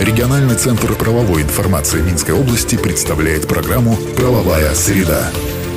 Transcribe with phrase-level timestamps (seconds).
[0.00, 5.30] Региональный центр правовой информации Минской области представляет программу «Правовая среда».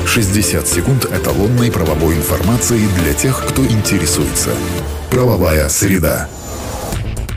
[0.05, 4.49] 60 секунд эталонной правовой информации для тех, кто интересуется.
[5.09, 6.27] Правовая среда.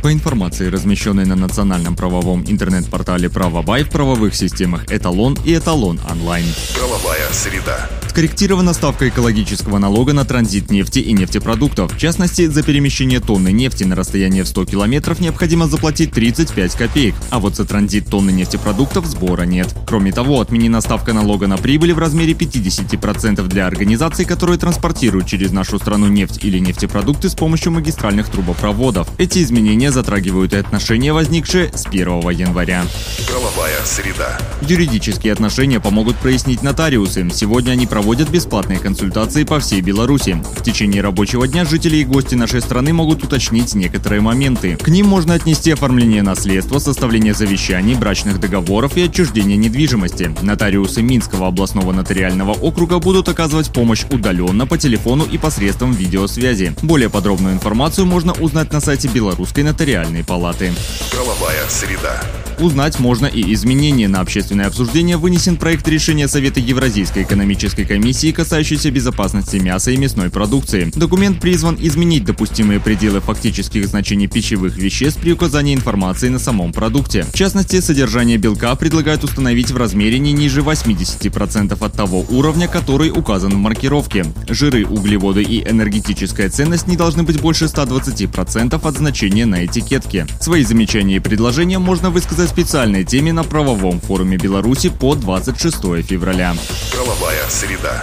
[0.02, 6.44] По информации, размещенной на национальном правовом интернет-портале «Правобай» в правовых системах «Эталон» и «Эталон онлайн».
[6.74, 7.88] Правовая среда.
[8.08, 11.94] Скорректирована ставка экологического налога на транзит нефти и нефтепродуктов.
[11.94, 17.14] В частности, за перемещение тонны нефти на расстояние в 100 километров необходимо заплатить 35 копеек,
[17.30, 19.74] а вот за транзит тонны нефтепродуктов сбора нет.
[19.86, 25.52] Кроме того, отменена ставка налога на прибыль в размере 50% для организаций, которые транспортируют через
[25.52, 29.08] нашу страну нефть или нефтепродукты с помощью магистральных трубопроводов.
[29.16, 32.84] Эти изменения затрагивают и отношения, возникшие с 1 января.
[33.28, 34.38] Правовая среда.
[34.62, 37.28] Юридические отношения помогут прояснить нотариусы.
[37.32, 40.42] Сегодня они проводят бесплатные консультации по всей Беларуси.
[40.56, 44.76] В течение рабочего дня жители и гости нашей страны могут уточнить некоторые моменты.
[44.76, 50.34] К ним можно отнести оформление наследства, составление завещаний, брачных договоров и отчуждение недвижимости.
[50.42, 56.74] Нотариусы Минского областного нотариального округа будут оказывать помощь удаленно по телефону и посредством видеосвязи.
[56.82, 59.81] Более подробную информацию можно узнать на сайте Белорусской нотариальной
[60.22, 60.70] палаты.
[61.10, 62.41] Правовая среда.
[62.58, 64.08] Узнать можно и изменения.
[64.08, 70.30] На общественное обсуждение вынесен проект решения Совета Евразийской экономической комиссии, касающийся безопасности мяса и мясной
[70.30, 70.90] продукции.
[70.94, 77.24] Документ призван изменить допустимые пределы фактических значений пищевых веществ при указании информации на самом продукте.
[77.32, 83.10] В частности, содержание белка предлагают установить в размере не ниже 80% от того уровня, который
[83.10, 84.24] указан в маркировке.
[84.48, 90.26] Жиры, углеводы и энергетическая ценность не должны быть больше 120% от значения на этикетке.
[90.40, 95.76] Свои замечания и предложения можно высказать о специальной теме на правовом форуме Беларуси по 26
[96.04, 96.54] февраля.
[96.92, 98.02] Правовая среда.